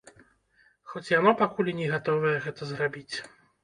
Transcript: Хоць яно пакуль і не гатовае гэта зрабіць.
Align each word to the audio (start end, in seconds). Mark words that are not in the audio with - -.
Хоць 0.93 1.13
яно 1.19 1.35
пакуль 1.43 1.71
і 1.77 1.79
не 1.83 1.93
гатовае 1.95 2.35
гэта 2.51 2.61
зрабіць. 2.75 3.17